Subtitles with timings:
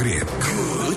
[0.00, 0.89] Грек.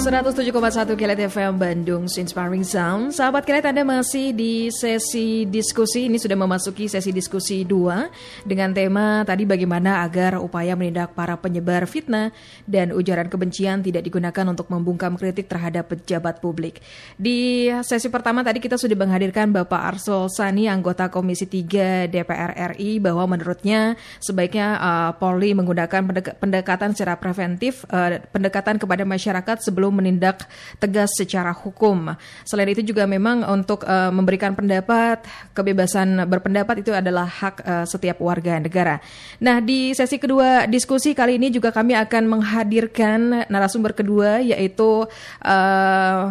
[0.00, 0.30] Good to Great.
[0.50, 3.12] 107,1 Kilat FM Bandung Inspiring Sound.
[3.12, 6.08] Sahabat Kilat Anda masih di sesi diskusi.
[6.08, 11.84] Ini sudah memasuki sesi diskusi 2 dengan tema tadi bagaimana agar upaya menindak para penyebar
[11.84, 12.32] fitnah
[12.64, 16.80] dan ujaran kebencian tidak digunakan untuk membungkam kritik terhadap pejabat publik.
[17.20, 23.04] Di sesi pertama tadi kita sudah menghadirkan Bapak Arsul Sani anggota Komisi 3 DPR RI
[23.04, 29.89] bahwa menurutnya sebaiknya uh, Polri menggunakan pendek pendekatan secara preventif uh, pendekatan kepada masyarakat sebelum
[29.92, 30.46] menindak
[30.78, 32.14] tegas secara hukum.
[32.46, 35.22] Selain itu juga memang untuk uh, memberikan pendapat,
[35.52, 39.02] kebebasan berpendapat itu adalah hak uh, setiap warga negara.
[39.42, 45.04] Nah, di sesi kedua diskusi kali ini juga kami akan menghadirkan narasumber kedua yaitu
[45.44, 46.22] uh,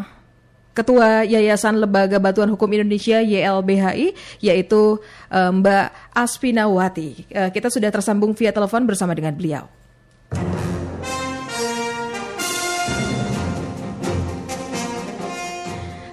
[0.69, 4.95] Ketua Yayasan Lembaga Batuan Hukum Indonesia YLBHI yaitu
[5.27, 7.27] Mbak Aspinawati.
[7.27, 9.78] Kita sudah tersambung via telepon bersama dengan beliau.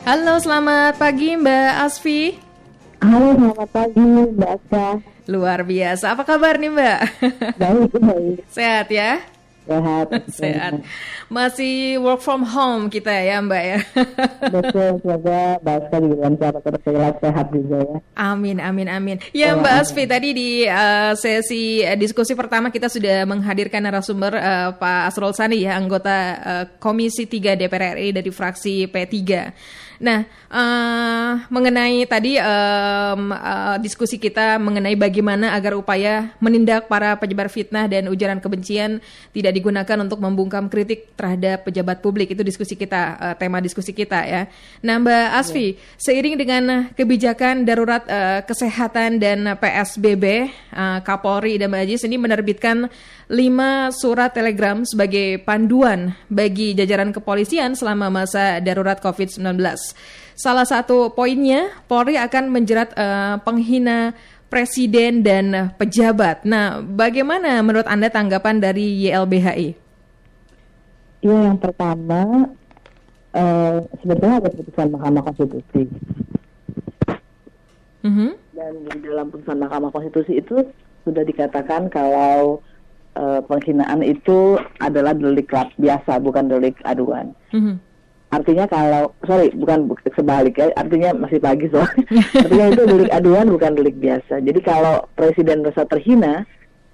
[0.06, 2.38] Halo, selamat pagi Mbak Asfi.
[3.02, 4.86] Halo, selamat pagi Mbak Aska.
[5.26, 6.14] Luar biasa.
[6.14, 6.98] Apa kabar nih Mbak?
[7.58, 8.38] Baik, baik.
[8.54, 9.18] Sehat ya?
[9.66, 10.06] Sehat.
[10.38, 10.72] Sehat.
[11.26, 13.78] Masih work from home kita ya Mbak ya?
[14.54, 16.82] Betul, semoga Mbak Aska juga lancar terus
[17.18, 17.98] sehat juga ya.
[18.14, 19.16] Amin, amin, amin.
[19.34, 24.70] Ya Mbak Asfi, tadi di uh, sesi uh, diskusi pertama kita sudah menghadirkan narasumber uh,
[24.78, 29.18] Pak Asrul Sani ya, anggota uh, Komisi 3 DPR RI dari fraksi P3.
[30.00, 30.24] Nah,
[30.56, 37.84] uh, mengenai tadi um, uh, diskusi kita mengenai bagaimana agar upaya menindak para penyebar fitnah
[37.84, 39.04] dan ujaran kebencian
[39.36, 44.24] tidak digunakan untuk membungkam kritik terhadap pejabat publik itu diskusi kita, uh, tema diskusi kita
[44.24, 44.48] ya.
[44.80, 45.78] Nah, Mbak Asfi, ya.
[46.00, 46.62] seiring dengan
[46.96, 52.88] kebijakan darurat uh, kesehatan dan PSBB, uh, Kapolri dan Mbak Ajis ini menerbitkan
[53.26, 59.58] lima surat telegram sebagai panduan bagi jajaran kepolisian selama masa darurat COVID-19.
[60.36, 64.12] Salah satu poinnya, Polri akan menjerat uh, penghina
[64.52, 66.44] presiden dan pejabat.
[66.44, 69.68] Nah, bagaimana menurut Anda tanggapan dari YLBHI?
[71.24, 72.52] Ya, yang pertama,
[73.32, 75.82] uh, sebetulnya ada putusan Mahkamah Konstitusi.
[78.04, 78.30] Mm -hmm.
[78.52, 80.68] Dan di dalam putusan Mahkamah Konstitusi itu
[81.08, 82.60] sudah dikatakan kalau
[83.16, 85.48] uh, penghinaan itu adalah delik
[85.80, 87.32] biasa, bukan delik aduan.
[87.56, 87.76] Mm -hmm
[88.26, 91.78] artinya kalau sorry bukan sebaliknya artinya masih pagi so
[92.42, 96.42] artinya itu delik aduan bukan delik biasa jadi kalau presiden merasa terhina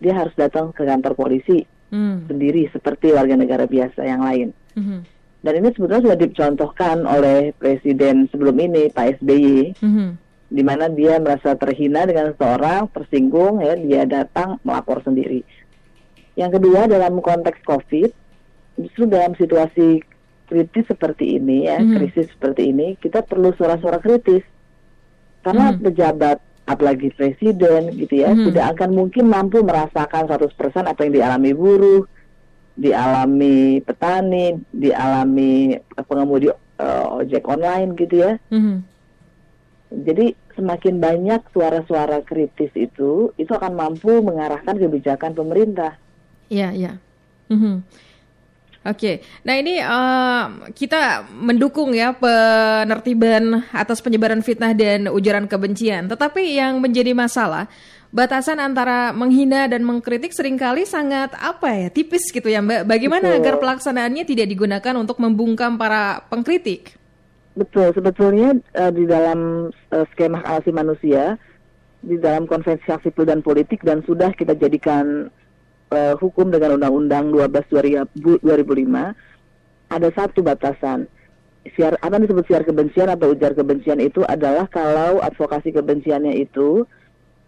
[0.03, 2.28] dia harus datang ke kantor polisi hmm.
[2.28, 5.00] sendiri seperti warga negara biasa yang lain hmm.
[5.41, 10.10] dan ini sebetulnya sudah dicontohkan oleh presiden sebelum ini Pak SBY hmm.
[10.53, 15.41] di mana dia merasa terhina dengan seorang tersinggung ya dia datang melapor sendiri
[16.37, 18.10] yang kedua dalam konteks COVID
[18.84, 20.11] justru dalam situasi
[20.52, 21.96] kritis seperti ini ya, mm-hmm.
[21.96, 24.44] krisis seperti ini, kita perlu suara-suara kritis.
[25.40, 25.84] Karena mm-hmm.
[25.88, 28.52] pejabat apalagi presiden gitu ya, mm-hmm.
[28.52, 30.52] tidak akan mungkin mampu merasakan 100%
[30.84, 32.04] apa yang dialami buruh,
[32.76, 38.36] dialami petani, dialami pengemudi uh, ojek online gitu ya.
[38.52, 38.76] Mm-hmm.
[40.04, 45.96] Jadi semakin banyak suara-suara kritis itu, itu akan mampu mengarahkan kebijakan pemerintah.
[46.52, 46.92] Iya, iya.
[47.48, 47.74] Mm-hmm.
[48.82, 56.10] Oke, nah ini uh, kita mendukung ya penertiban atas penyebaran fitnah dan ujaran kebencian.
[56.10, 57.70] Tetapi yang menjadi masalah
[58.10, 62.91] batasan antara menghina dan mengkritik sering kali sangat apa ya tipis gitu ya Mbak.
[62.91, 63.38] Bagaimana Betul.
[63.38, 66.99] agar pelaksanaannya tidak digunakan untuk membungkam para pengkritik?
[67.54, 71.38] Betul, sebetulnya uh, di dalam uh, skema hak asasi manusia,
[72.03, 75.31] di dalam konvensi hak sipil dan politik dan sudah kita jadikan
[75.92, 81.04] uh, hukum dengan Undang-Undang 12 2005 ada satu batasan.
[81.76, 86.88] Siar apa disebut siar kebencian atau ujar kebencian itu adalah kalau advokasi kebenciannya itu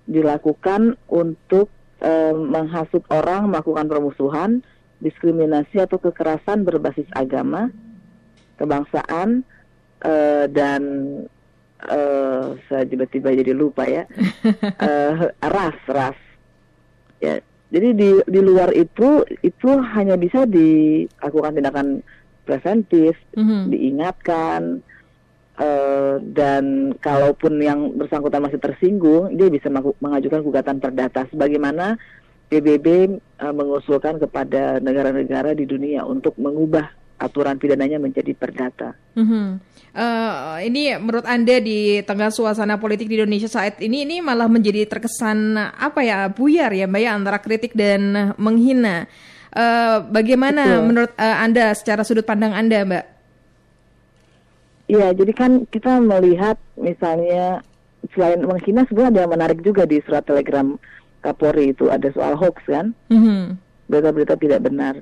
[0.07, 1.73] dilakukan untuk
[2.05, 4.63] uh, menghasut orang melakukan permusuhan,
[5.03, 7.75] diskriminasi atau kekerasan berbasis agama,
[8.61, 9.43] kebangsaan
[10.07, 10.83] uh, dan
[11.91, 14.05] uh, saya tiba-tiba jadi lupa ya
[14.79, 16.19] uh, ras ras
[17.19, 17.41] ya
[17.75, 22.07] jadi di di luar itu itu hanya bisa dilakukan tindakan
[22.47, 23.75] preventif, mm-hmm.
[23.75, 24.79] diingatkan
[25.59, 31.27] uh, dan kalaupun yang bersangkutan masih tersinggung, dia bisa mengajukan gugatan perdata.
[31.35, 31.99] Sebagaimana
[32.47, 32.87] PBB
[33.43, 36.87] uh, eh, mengusulkan kepada negara-negara di dunia untuk mengubah
[37.19, 38.99] aturan pidananya menjadi perdata.
[39.15, 39.47] Mm-hmm.
[39.95, 44.91] Uh, ini menurut anda di tengah suasana politik di Indonesia saat ini ini malah menjadi
[44.91, 49.07] terkesan apa ya buyar ya mbak ya antara kritik dan menghina.
[49.55, 50.87] Uh, bagaimana Betul.
[50.91, 53.05] menurut uh, Anda secara sudut pandang Anda, Mbak?
[54.91, 57.63] Iya, jadi kan kita melihat misalnya
[58.19, 60.75] selain menghina sebenarnya ada yang menarik juga di surat telegram
[61.23, 63.55] Kapolri itu ada soal hoax kan, mm-hmm.
[63.89, 65.01] berita-berita tidak benar.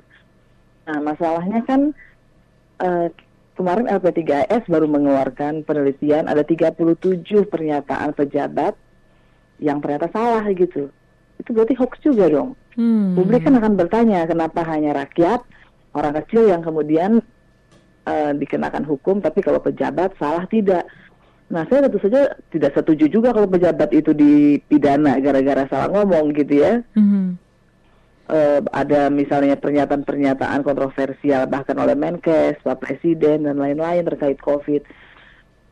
[0.83, 1.95] Nah masalahnya kan
[2.83, 3.07] uh,
[3.55, 8.73] kemarin LP3S baru mengeluarkan penelitian ada 37 pernyataan pejabat
[9.61, 10.89] yang ternyata salah gitu.
[11.37, 12.57] Itu berarti hoax juga dong.
[12.73, 13.13] Hmm.
[13.13, 15.45] Publik kan akan bertanya kenapa hanya rakyat
[15.93, 17.21] orang kecil yang kemudian
[18.09, 20.85] uh, dikenakan hukum, tapi kalau pejabat salah tidak.
[21.53, 26.65] Nah, saya tentu saja tidak setuju juga kalau pejabat itu dipidana gara-gara salah ngomong gitu
[26.65, 26.81] ya.
[26.97, 27.25] Mm-hmm.
[28.33, 34.81] Uh, ada misalnya pernyataan-pernyataan kontroversial bahkan oleh Menkes, Pak Presiden dan lain-lain terkait COVID.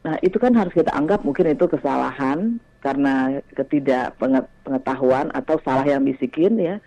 [0.06, 6.62] Nah, itu kan harus kita anggap mungkin itu kesalahan karena ketidakpengetahuan atau salah yang bisikin
[6.62, 6.78] ya.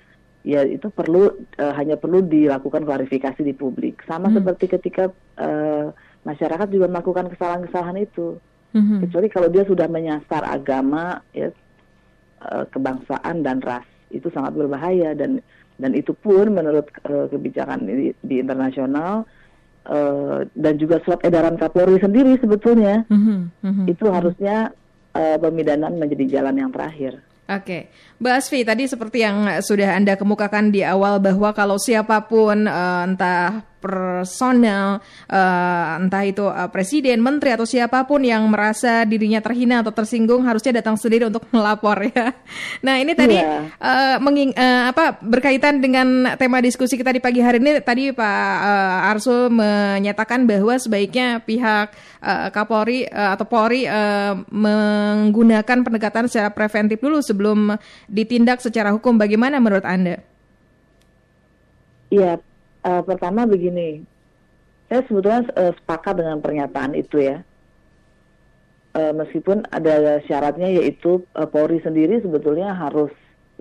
[0.46, 3.98] Ya itu perlu uh, hanya perlu dilakukan klarifikasi di publik.
[4.06, 4.36] Sama hmm.
[4.38, 5.10] seperti ketika
[5.42, 5.90] uh,
[6.22, 8.38] masyarakat juga melakukan kesalahan-kesalahan itu
[8.74, 11.54] hmm Kecuali kalau dia sudah menyasar agama, ya
[12.42, 15.42] uh, kebangsaan dan ras itu sangat berbahaya dan
[15.78, 19.26] dan itu pun menurut uh, kebijakan di, di internasional
[19.90, 23.38] uh, dan juga surat edaran Kapolri sendiri sebetulnya mm-hmm.
[23.62, 23.86] Mm-hmm.
[23.90, 24.70] itu harusnya
[25.14, 27.18] uh, pemidanan menjadi jalan yang terakhir.
[27.44, 27.92] Oke,
[28.24, 33.04] Mbak Asfi, tadi seperti yang sudah Anda kemukakan di awal bahwa kalau siapa pun uh,
[33.04, 39.84] entah personel, uh, entah itu uh, presiden, menteri atau siapa pun yang merasa dirinya terhina
[39.84, 42.32] atau tersinggung harusnya datang sendiri untuk melapor ya.
[42.80, 43.42] Nah ini tadi yeah.
[43.44, 43.60] Iya.
[43.76, 48.56] uh, menging, uh, apa berkaitan dengan tema diskusi kita di pagi hari ini tadi Pak
[48.64, 51.92] uh, Arsul menyatakan bahwa sebaiknya pihak
[52.24, 57.76] uh, Kapolri uh, atau Polri uh, menggunakan pendekatan secara preventif dulu sebelum
[58.08, 59.20] ditindak secara hukum.
[59.20, 60.24] Bagaimana menurut Anda?
[62.14, 62.38] Iya,
[62.84, 64.04] uh, pertama begini,
[64.86, 67.40] saya sebetulnya uh, sepakat dengan pernyataan itu ya.
[68.94, 73.10] Uh, meskipun ada syaratnya yaitu uh, Polri sendiri sebetulnya harus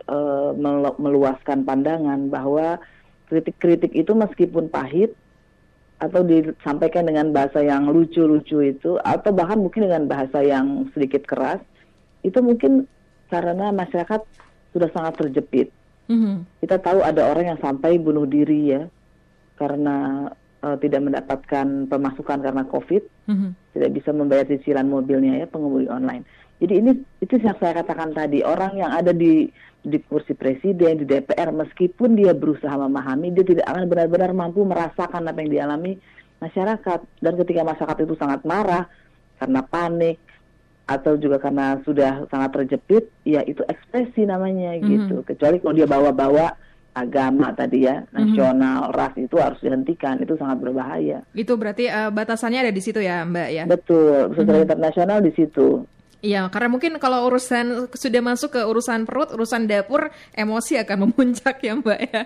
[0.06, 0.54] uh,
[1.02, 2.78] meluaskan pandangan bahwa
[3.34, 5.18] kritik-kritik itu meskipun pahit
[5.98, 11.64] atau disampaikan dengan bahasa yang lucu-lucu itu atau bahkan mungkin dengan bahasa yang sedikit keras
[12.22, 12.86] itu mungkin
[13.34, 14.22] karena masyarakat
[14.70, 15.74] sudah sangat terjepit.
[16.14, 16.36] Mm -hmm.
[16.62, 18.86] Kita tahu ada orang yang sampai bunuh diri ya
[19.60, 20.28] karena
[20.64, 23.52] uh, tidak mendapatkan pemasukan karena COVID, mm-hmm.
[23.76, 26.24] tidak bisa membayar cicilan mobilnya ya pengemudi online.
[26.64, 29.52] Jadi ini itu yang saya katakan tadi orang yang ada di
[29.84, 35.28] di kursi presiden di DPR meskipun dia berusaha memahami dia tidak akan benar-benar mampu merasakan
[35.28, 36.00] apa yang dialami
[36.40, 38.88] masyarakat dan ketika masyarakat itu sangat marah
[39.44, 40.24] karena panik
[40.88, 44.88] atau juga karena sudah sangat terjepit ya itu ekspresi namanya mm-hmm.
[44.88, 46.56] gitu kecuali kalau dia bawa-bawa
[46.94, 48.10] agama tadi ya mhm.
[48.14, 48.98] nasional mm-hmm.
[48.98, 53.26] ras itu harus dihentikan itu sangat berbahaya itu berarti uh, batasannya ada di situ ya
[53.26, 54.66] mbak ya betul secara mm-hmm.
[54.70, 55.86] internasional di situ
[56.24, 61.60] Iya, karena mungkin kalau urusan sudah masuk ke urusan perut, urusan dapur, emosi akan memuncak
[61.60, 62.22] ya, Mbak ya.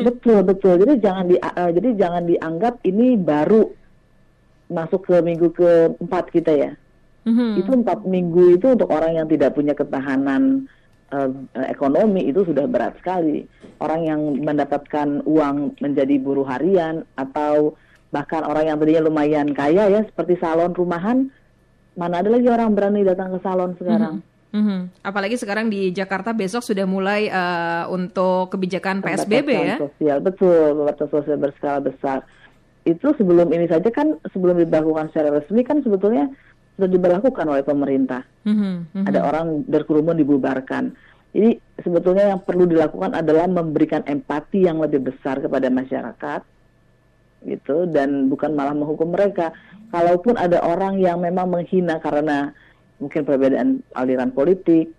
[0.00, 0.80] Betul, betul.
[0.80, 3.68] Jadi jangan di uh, jadi jangan dianggap ini baru
[4.72, 6.72] masuk ke minggu keempat kita ya.
[7.28, 7.50] Mm-hmm.
[7.60, 10.64] Itu empat minggu itu untuk orang yang tidak punya ketahanan
[11.12, 11.30] uh,
[11.68, 13.44] ekonomi itu sudah berat sekali.
[13.82, 17.74] Orang yang mendapatkan uang menjadi buruh harian atau
[18.14, 21.26] bahkan orang yang tadinya lumayan kaya ya seperti salon rumahan,
[21.98, 24.22] mana ada lagi orang berani datang ke salon sekarang?
[24.22, 24.32] Mm -hmm.
[24.54, 24.80] Mm -hmm.
[25.02, 29.76] Apalagi sekarang di Jakarta besok sudah mulai uh, untuk kebijakan PSBB ya?
[29.82, 32.22] Sosial betul, pembatasan sosial berskala besar.
[32.86, 36.30] Itu sebelum ini saja kan sebelum diberlakukan secara resmi kan sebetulnya
[36.74, 38.22] sudah diberlakukan oleh pemerintah.
[38.44, 40.94] Mm-hmm, Ada orang berkerumun dibubarkan.
[41.34, 46.40] Jadi sebetulnya yang perlu dilakukan adalah memberikan empati yang lebih besar kepada masyarakat,
[47.44, 49.50] gitu, dan bukan malah menghukum mereka.
[49.90, 52.54] Kalaupun ada orang yang memang menghina karena
[53.02, 54.90] mungkin perbedaan aliran politik,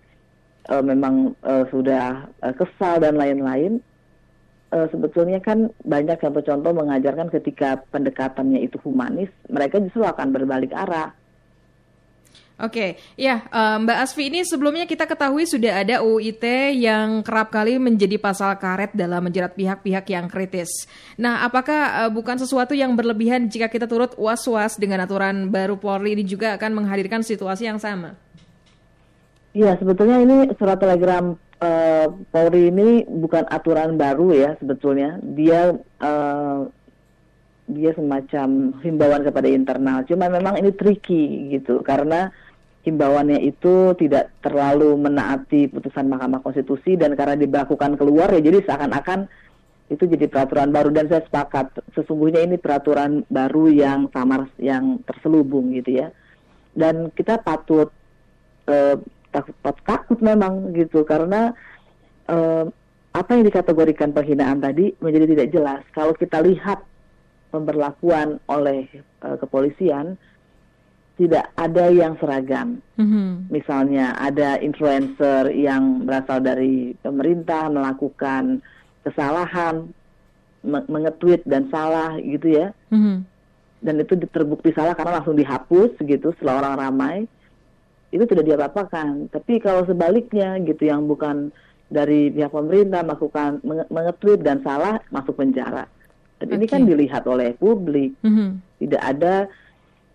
[0.68, 3.80] uh, memang uh, sudah uh, kesal dan lain-lain,
[4.76, 11.12] uh, sebetulnya kan banyak contoh-contoh mengajarkan ketika pendekatannya itu humanis, mereka justru akan berbalik arah
[12.56, 13.20] Oke, okay.
[13.20, 17.76] ya uh, Mbak Asfi ini sebelumnya kita ketahui sudah ada UU ITE yang kerap kali
[17.76, 20.88] menjadi pasal karet dalam menjerat pihak-pihak yang kritis.
[21.20, 26.16] Nah, apakah uh, bukan sesuatu yang berlebihan jika kita turut was-was dengan aturan baru Polri
[26.16, 28.16] ini juga akan menghadirkan situasi yang sama?
[29.52, 35.20] Iya, sebetulnya ini surat telegram uh, Polri ini bukan aturan baru ya sebetulnya.
[35.20, 36.72] Dia uh,
[37.68, 40.08] dia semacam himbauan kepada internal.
[40.08, 42.32] Cuma memang ini tricky gitu karena
[42.86, 49.26] himbauannya itu tidak terlalu menaati putusan Mahkamah Konstitusi dan karena diberlakukan keluar ya jadi seakan-akan
[49.90, 50.90] itu jadi peraturan baru.
[50.94, 56.08] Dan saya sepakat sesungguhnya ini peraturan baru yang samar yang terselubung gitu ya.
[56.76, 57.90] Dan kita patut
[58.70, 58.96] uh,
[59.34, 61.54] takut takut memang gitu karena
[62.30, 62.70] uh,
[63.16, 65.82] apa yang dikategorikan penghinaan tadi menjadi tidak jelas.
[65.90, 66.84] Kalau kita lihat
[67.50, 68.90] pemberlakuan oleh
[69.24, 70.20] uh, kepolisian
[71.16, 72.84] tidak ada yang seragam.
[73.00, 73.48] Mm-hmm.
[73.48, 78.60] Misalnya ada influencer yang berasal dari pemerintah melakukan
[79.00, 79.88] kesalahan,
[80.66, 82.68] mengetweet dan salah gitu ya.
[82.92, 83.16] Mm-hmm.
[83.80, 87.16] Dan itu terbukti salah karena langsung dihapus gitu setelah orang ramai.
[88.12, 89.32] Itu tidak diapa-apakan.
[89.32, 91.48] Tapi kalau sebaliknya gitu yang bukan
[91.88, 95.88] dari pihak pemerintah melakukan mengetweet dan salah masuk penjara.
[96.36, 96.56] Dan okay.
[96.60, 98.12] ini kan dilihat oleh publik.
[98.20, 98.48] Mm-hmm.
[98.84, 99.48] Tidak ada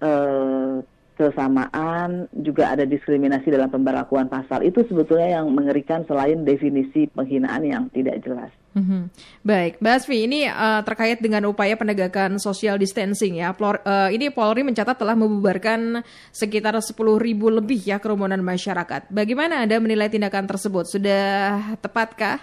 [0.05, 0.86] uh,
[1.21, 4.65] kesamaan, juga ada diskriminasi dalam pemberlakuan pasal.
[4.65, 8.49] Itu sebetulnya yang mengerikan selain definisi penghinaan yang tidak jelas.
[8.71, 9.01] Mm-hmm.
[9.45, 13.53] Baik, Mbak Asfi, ini uh, terkait dengan upaya penegakan social distancing ya.
[13.53, 16.01] Plor, uh, ini Polri mencatat telah membubarkan
[16.33, 19.11] sekitar 10 ribu lebih ya kerumunan masyarakat.
[19.11, 20.89] Bagaimana Anda menilai tindakan tersebut?
[20.89, 22.41] Sudah tepatkah?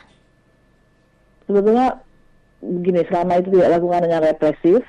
[1.49, 1.99] Sebetulnya
[2.61, 4.81] begini, selama itu tidak dilakukan dengan represif,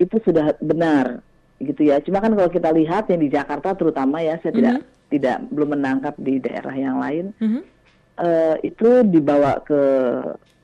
[0.00, 1.20] itu sudah benar
[1.60, 2.00] gitu ya.
[2.00, 4.58] Cuma kan kalau kita lihat yang di Jakarta terutama ya, saya mm -hmm.
[4.58, 5.08] tidak mm-hmm.
[5.12, 7.24] tidak belum menangkap di daerah yang lain.
[7.36, 7.62] Mm -hmm.
[8.18, 9.82] uh, itu dibawa ke,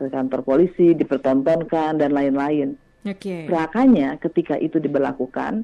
[0.00, 2.74] ke kantor polisi, dipertontonkan dan lain-lain.
[3.06, 3.46] Oke.
[3.46, 4.16] Okay.
[4.18, 5.62] ketika itu diberlakukan.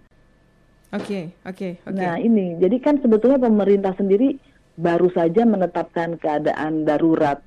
[0.93, 1.97] Oke, okay, oke, okay, oke.
[1.97, 2.05] Okay.
[2.05, 4.37] Nah ini, jadi kan sebetulnya pemerintah sendiri
[4.77, 7.41] baru saja menetapkan keadaan darurat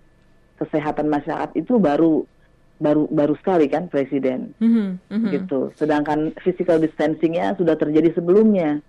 [0.58, 2.26] kesehatan masyarakat itu baru
[2.76, 5.32] baru baru sekali kan presiden mm-hmm, mm-hmm.
[5.32, 8.84] gitu sedangkan physical distancingnya sudah terjadi sebelumnya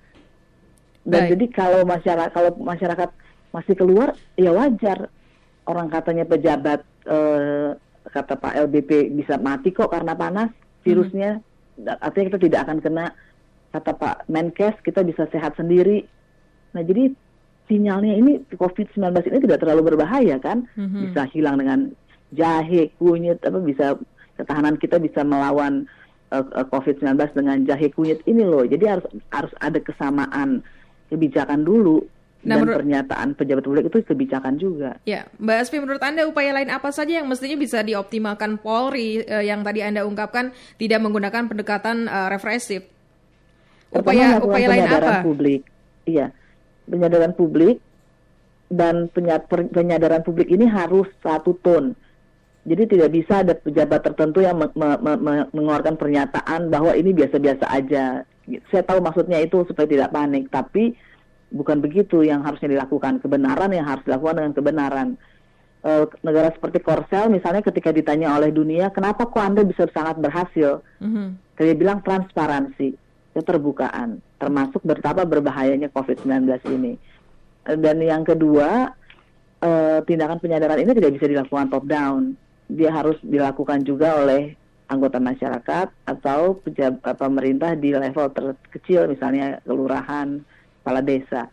[1.07, 1.31] dan Baik.
[1.39, 3.11] jadi kalau masyarakat kalau masyarakat
[3.55, 5.07] masih keluar ya wajar
[5.71, 7.79] orang katanya pejabat eh,
[8.11, 10.51] kata Pak LBP bisa mati kok karena panas
[10.83, 12.03] virusnya mm-hmm.
[12.03, 13.07] artinya kita tidak akan kena
[13.71, 16.03] kata Pak Menkes kita bisa sehat sendiri
[16.75, 17.15] nah jadi
[17.71, 18.99] sinyalnya ini COVID-19
[19.31, 21.11] ini tidak terlalu berbahaya kan mm-hmm.
[21.11, 21.95] bisa hilang dengan
[22.37, 23.97] jahe, kunyit, apa bisa
[24.37, 25.89] ketahanan kita bisa melawan
[26.31, 28.63] uh, uh, COVID-19 dengan jahe kunyit ini loh.
[28.69, 30.61] Jadi harus harus ada kesamaan
[31.09, 32.05] kebijakan dulu
[32.45, 35.01] nah, dan menurut, pernyataan pejabat publik itu kebijakan juga.
[35.09, 39.43] Ya, Mbak Asfi, menurut Anda upaya lain apa saja yang mestinya bisa dioptimalkan Polri uh,
[39.43, 42.85] yang tadi Anda ungkapkan tidak menggunakan pendekatan uh, represif?
[43.91, 45.25] Upaya upaya lain apa?
[45.25, 45.65] Publik,
[46.05, 46.35] iya,
[46.85, 47.81] penyadaran publik
[48.67, 49.07] dan
[49.71, 51.95] penyadaran publik ini harus satu tone
[52.67, 57.63] jadi tidak bisa ada pejabat tertentu yang me me me mengeluarkan pernyataan bahwa ini biasa-biasa
[57.71, 58.27] aja.
[58.75, 60.99] Saya tahu maksudnya itu supaya tidak panik, tapi
[61.55, 63.23] bukan begitu yang harusnya dilakukan.
[63.23, 65.09] Kebenaran yang harus dilakukan dengan kebenaran.
[65.87, 70.83] E, negara seperti Korsel misalnya ketika ditanya oleh dunia, kenapa kok Anda bisa sangat berhasil?
[70.99, 71.29] Mm -hmm.
[71.63, 72.99] Dia bilang transparansi,
[73.39, 76.99] keterbukaan, termasuk betapa berbahayanya COVID-19 ini.
[77.63, 78.91] Dan yang kedua,
[79.63, 79.71] e,
[80.03, 82.35] tindakan penyadaran ini tidak bisa dilakukan top down
[82.67, 84.55] dia harus dilakukan juga oleh
[84.87, 90.43] anggota masyarakat atau pejabat pemerintah di level terkecil misalnya kelurahan,
[90.83, 91.51] kepala desa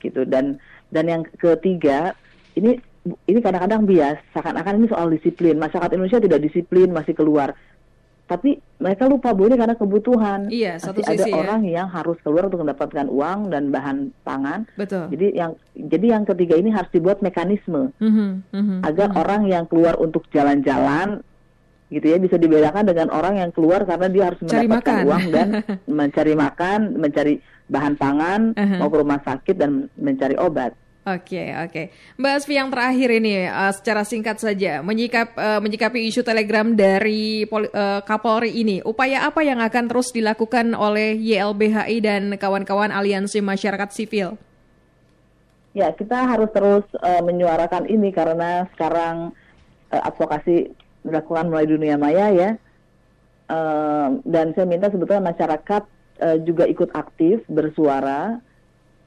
[0.00, 0.24] gitu.
[0.28, 0.60] Dan
[0.92, 2.12] dan yang ketiga
[2.56, 2.76] ini
[3.26, 5.58] ini kadang-kadang bias seakan-akan ini soal disiplin.
[5.58, 7.56] Masyarakat Indonesia tidak disiplin masih keluar
[8.32, 10.40] tapi mereka lupa bahwa ini karena kebutuhan.
[10.48, 11.36] Iya, satu Masih sisi ada ya.
[11.36, 14.64] orang yang harus keluar untuk mendapatkan uang dan bahan pangan.
[14.80, 15.12] Betul.
[15.12, 19.14] Jadi yang jadi yang ketiga ini harus dibuat mekanisme mm -hmm, mm -hmm, agar mm
[19.14, 19.22] -hmm.
[19.22, 21.20] orang yang keluar untuk jalan-jalan
[21.92, 25.08] gitu ya bisa dibedakan dengan orang yang keluar karena dia harus Cari mendapatkan makan.
[25.12, 25.48] uang dan
[26.00, 27.34] mencari makan, mencari
[27.68, 28.78] bahan pangan, uh -huh.
[28.80, 30.72] mau ke rumah sakit dan mencari obat.
[31.02, 31.70] Oke, okay, oke.
[31.74, 31.86] Okay.
[32.14, 37.42] Mbak Asfi yang terakhir ini uh, secara singkat saja menyikap uh, menyikapi isu Telegram dari
[37.50, 43.42] Pol, uh, Kapolri ini, upaya apa yang akan terus dilakukan oleh YLBHI dan kawan-kawan Aliansi
[43.42, 44.38] Masyarakat Sipil?
[45.74, 49.34] Ya, kita harus terus uh, menyuarakan ini karena sekarang
[49.90, 50.70] uh, advokasi
[51.02, 52.50] dilakukan mulai dunia maya ya.
[53.50, 55.82] Uh, dan saya minta sebetulnya masyarakat
[56.22, 58.38] uh, juga ikut aktif bersuara,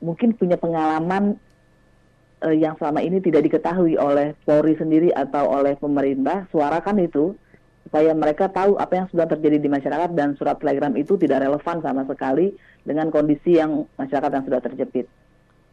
[0.03, 1.39] mungkin punya pengalaman
[2.43, 7.37] uh, yang selama ini tidak diketahui oleh Polri sendiri atau oleh pemerintah, suarakan itu
[7.85, 11.77] supaya mereka tahu apa yang sudah terjadi di masyarakat dan surat telegram itu tidak relevan
[11.85, 15.05] sama sekali dengan kondisi yang masyarakat yang sudah terjepit.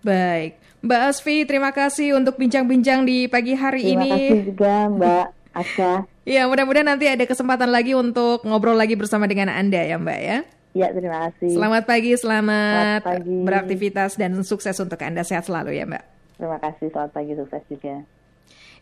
[0.03, 4.11] Baik, Mbak Asfi, terima kasih untuk bincang-bincang di pagi hari terima ini.
[4.11, 5.27] Terima kasih juga Mbak
[5.57, 5.93] Asya.
[6.23, 10.39] Ya, mudah-mudahan nanti ada kesempatan lagi untuk ngobrol lagi bersama dengan Anda ya Mbak ya.
[10.71, 11.59] Ya, terima kasih.
[11.59, 13.37] Selamat pagi, selamat, selamat pagi.
[13.43, 15.27] beraktivitas dan sukses untuk Anda.
[15.27, 16.22] Sehat selalu ya Mbak.
[16.43, 18.03] Terima kasih, selamat pagi, sukses juga.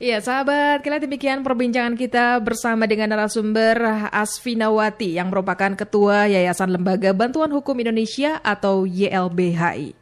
[0.00, 7.12] Iya, sahabat, kira demikian perbincangan kita bersama dengan narasumber Asfinawati yang merupakan Ketua Yayasan Lembaga
[7.12, 9.99] Bantuan Hukum Indonesia atau YLBHI.